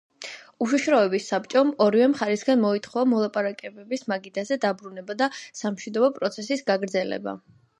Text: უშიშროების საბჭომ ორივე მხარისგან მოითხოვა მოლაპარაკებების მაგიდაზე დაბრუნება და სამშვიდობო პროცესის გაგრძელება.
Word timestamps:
უშიშროების 0.65 1.25
საბჭომ 1.31 1.73
ორივე 1.85 2.07
მხარისგან 2.13 2.63
მოითხოვა 2.63 3.03
მოლაპარაკებების 3.11 4.07
მაგიდაზე 4.13 4.59
დაბრუნება 4.67 5.17
და 5.21 5.29
სამშვიდობო 5.63 6.11
პროცესის 6.17 6.67
გაგრძელება. 6.73 7.37